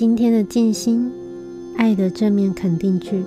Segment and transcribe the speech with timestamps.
[0.00, 1.12] 今天的静心，
[1.76, 3.22] 爱的正面肯定句，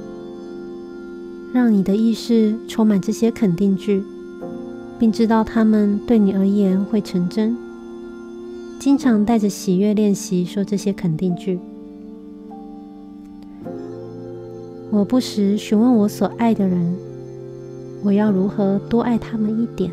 [1.54, 4.04] 让你的意识充满这些肯定句，
[4.98, 7.56] 并知道它们对你而言会成真。
[8.80, 11.60] 经常带着喜悦练习说这些肯定句。
[14.90, 16.96] 我不时询问我所爱的人，
[18.04, 19.92] 我要如何多爱他们一点。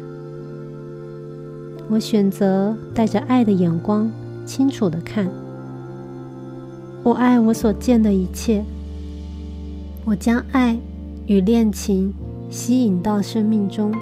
[1.90, 4.10] 我选择带着爱的眼光，
[4.46, 5.30] 清楚的看。
[7.02, 8.62] 我爱我所见的一切。
[10.04, 10.78] 我将爱
[11.26, 12.12] 与恋情
[12.50, 13.92] 吸引到生命中，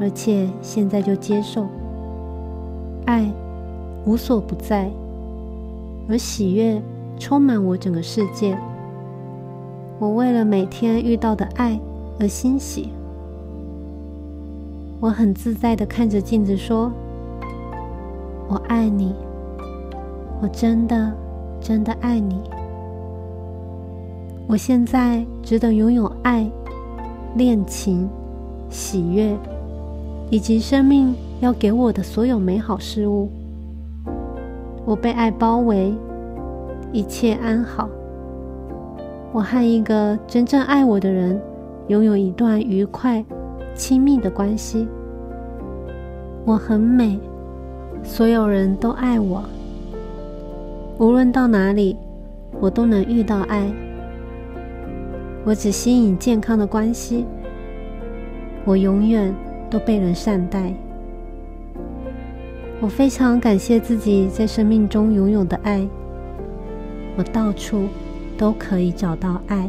[0.00, 1.66] 而且现在就接受
[3.06, 3.28] 爱
[4.04, 4.90] 无所不在，
[6.08, 6.80] 而喜悦
[7.18, 8.56] 充满我整个世界。
[9.98, 11.80] 我为了每天遇到的爱
[12.20, 12.90] 而欣喜。
[15.00, 16.92] 我很自在的看着镜子说
[18.48, 19.14] ：“我爱你，
[20.42, 21.12] 我真的
[21.60, 22.40] 真的爱你。
[24.46, 26.50] 我现在值得拥有爱、
[27.34, 28.08] 恋情、
[28.70, 29.36] 喜悦，
[30.30, 33.30] 以及生命要给我的所有美好事物。
[34.86, 35.94] 我被爱包围，
[36.92, 37.88] 一切安好。”
[39.30, 41.38] 我和一个真正爱我的人
[41.88, 43.22] 拥有一段愉快、
[43.74, 44.88] 亲密的关系。
[46.46, 47.20] 我很美，
[48.02, 49.44] 所有人都爱我。
[50.98, 51.96] 无论到哪里，
[52.60, 53.72] 我都能遇到爱。
[55.44, 57.24] 我只吸引健康的关系。
[58.64, 59.34] 我永远
[59.70, 60.74] 都被人善待。
[62.80, 65.86] 我非常感谢自己在生命中拥有的爱。
[67.16, 67.88] 我到处。
[68.38, 69.68] 都可以找到爱。